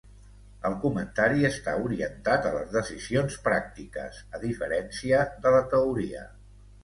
[0.69, 6.25] El comentari està orientat a les decisions pràctiques, a diferència de la teoria.